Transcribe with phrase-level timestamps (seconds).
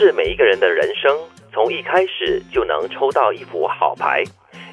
[0.00, 1.14] 是每一个人的人生
[1.52, 4.24] 从一开始就能抽到一副好牌，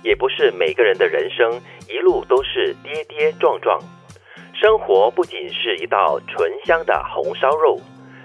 [0.01, 3.77] 也不是每个人的人生一路都是跌跌撞撞。
[4.53, 7.77] 生活不仅是一道醇香的红烧肉，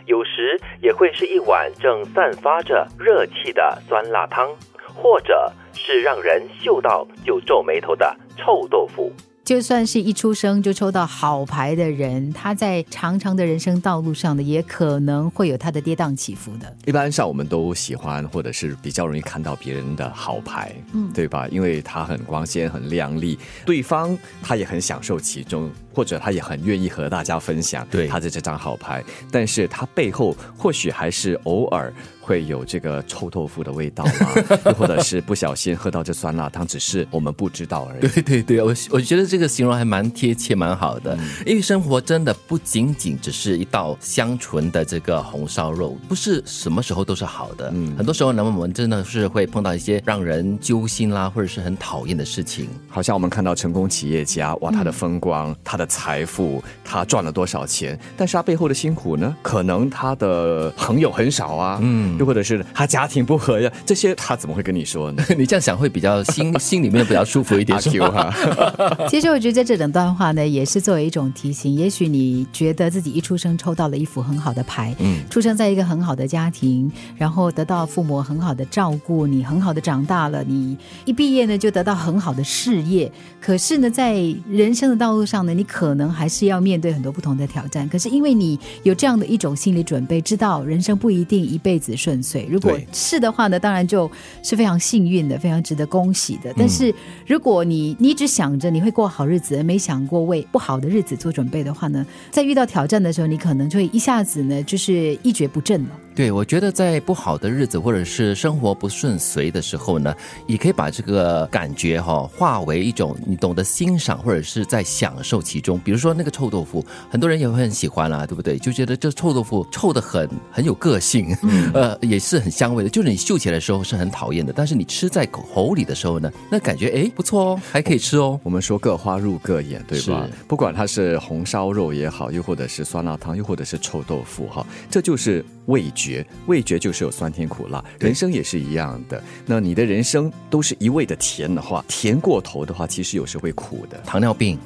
[0.06, 4.56] 有时也会是一碗正散发着热气的酸辣汤，
[4.94, 9.12] 或者是让人嗅到就皱眉头的臭豆腐。
[9.44, 16.76] 就算是一出生就抽到好牌的人，他在长长的人生道路上呢，也可能会有他的跌宕起伏的。
[16.86, 21.48] 一般上我们都喜欢，或者是比较容易看到别人的好牌，嗯，对吧？
[21.48, 23.36] 因为他很光鲜、很亮丽，
[23.66, 29.02] 对方他也很享受其中，或者他也很愿意和大家分享对他的这张好牌。
[29.30, 34.34] 但是他背后或许还是偶尔会有这个臭豆腐的味道啊，
[34.66, 38.00] 又或者是不小心喝到这酸辣汤，只是我们不知道而已。
[38.00, 41.18] 对对对，我我觉得这个形容还蛮贴切，蛮好的。
[41.44, 47.70] 因为生活真的不仅仅只是一道香醇的这个红烧肉，不是什么时候都是好的。
[47.74, 52.68] 嗯，很多时候呢，我们真的是会碰到一些让人揪心啦，或者是很讨厌的事情。
[52.88, 59.34] 好像我们看到成功企业家，哇，他的风光、他的财富，他赚了多少钱，但是他背后的辛苦呢？
[59.42, 65.24] 可能他的朋友很少啊，嗯，又或者是他家庭不和呀，这些他怎么会跟你说呢？
[65.36, 68.34] 你这样想会比较心 心里面比较舒服一点，阿 Q 哈，
[69.08, 71.74] 其实我觉得这整段话呢，也是作为一种提醒。
[71.74, 83.10] 也许你觉得自己一出生抽到了一副很好的牌，嗯，出生在一个很好的家庭，然后得到父母很好的照顾，你很好的长大了，你一毕业呢就得到很好的事业。
[83.40, 84.14] 可是呢，在
[84.48, 87.88] 人生的道路上呢，你可能还是要面对很多不同的挑战。
[87.88, 92.46] 可是因为你有这样的一种心理准备，知道人生不一定一辈子顺遂。
[92.50, 94.10] 如果是的话呢，当然就
[94.42, 96.52] 是非常幸运的，非常值得恭喜的。
[96.56, 96.94] 但是
[97.26, 105.90] 如果你你一直想着你会过好日子，而没想过为不好的日子做准备的话呢，在遇到挑战的时候，你可能就会一下子呢就是一蹶不振了。
[106.14, 110.14] 对，我觉得在不好的日子或者是生活不顺遂的时候呢，
[110.46, 115.78] 也可以把这个感觉哈、化为一种你懂得欣赏或者是在享受其中。
[115.78, 118.58] 比如说那个臭豆腐，很多人也会很喜欢啦，对不对？
[118.58, 121.34] 就觉得这臭豆腐臭的很很有个性，
[121.72, 122.90] 呃，也是很香味的。
[122.90, 128.38] 就是你嗅起来的时候是很讨厌的，但是你吃在口里的时候呢，那感觉哎不错哦，还可以吃哦。
[128.42, 130.28] 我们说各花入各眼，对吧？
[130.46, 136.01] 不管它是红烧肉也好，又或者是酸辣汤，又或者是臭豆腐哈，这就是味觉。
[136.46, 139.22] 味觉就是有酸甜苦辣，人生也是一样的。
[139.46, 143.98] 那你的人生都是一味的甜的话，甜过头的话，其实有时会苦的。
[144.04, 144.58] 糖尿病，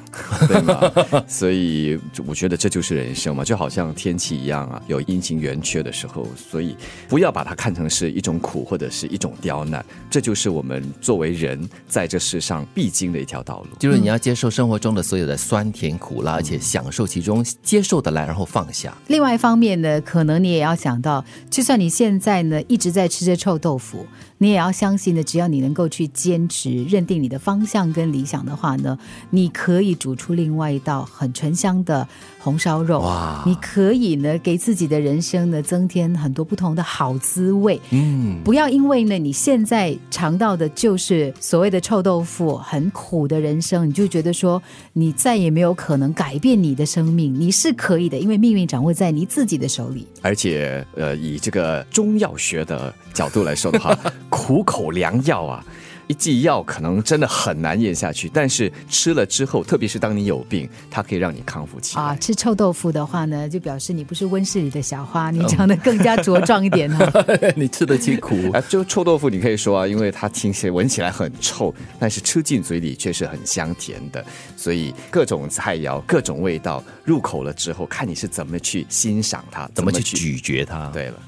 [0.47, 0.91] 对吗？
[1.27, 6.75] 所以我觉得这就是人生嘛，就好像天气一样啊，有阴晴圆缺的时候，所以
[7.07, 13.77] 不要把它看成是一种苦或者是一种刁难，这就是我们作为人在这世上必经的一条道路。
[13.79, 18.95] 就是你要接受生活中的所有的酸甜苦辣，而且享受其中，接受得来，然后放下。
[19.07, 24.05] 另外一方面呢，可能你也要想到，就算你现在呢一直在吃着臭豆腐，
[24.37, 28.97] 你也要相信呢，只要你能够去坚持、认定你的方向跟理想的话呢，
[29.29, 32.07] 你可以煮出另外一道很醇香的
[32.39, 32.99] 红烧肉。
[32.99, 37.79] 哇你可以呢给自己的人生呢增添很多不同的好滋味。
[37.91, 44.61] 嗯，不要因为呢你现在尝到的就是所谓的臭豆腐，很苦的人生，你就觉得说
[44.93, 47.33] 你再也没有可能改变你的生命。
[47.37, 50.07] 你是可以的，因为命运掌握在你自己的手里。
[50.21, 53.97] 而且，呃，以这个中药学的角度来说的话，
[54.29, 55.63] 苦口良药啊，
[56.07, 62.01] 一剂药可能真的很难咽下去，但是吃了之后，特别是当你有病，它可以让你康复起来。
[62.01, 67.25] 啊，吃臭豆腐的话呢，就表示你不是温室里的小花，你长得更加茁壮一点哈、
[67.55, 68.51] 你吃得起苦。
[68.53, 74.23] 啊，就臭豆腐，你可以说啊，因为它听起来闻起来很臭，但是吃进嘴里却是很香甜的。
[74.55, 80.89] 所以各种菜肴、各种味道入口了之后，看你是怎么去欣赏它，怎么去咀嚼它？
[80.93, 81.21] 对了。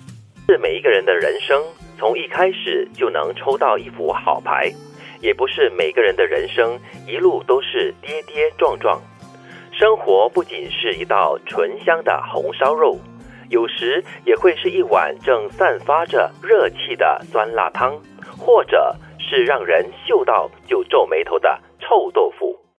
[0.48, 1.62] 是每一个人的人生
[2.00, 4.72] 从一开始就能抽到一副好牌，
[5.22, 9.02] 也不是每个人的人生一路都是跌跌撞撞。
[9.74, 12.98] 生活不仅是一道醇香的红烧肉，
[13.50, 17.98] 有时也会是一碗正散发着热气的酸辣汤，
[18.38, 22.59] 或者是让人嗅到就皱眉头的臭豆腐。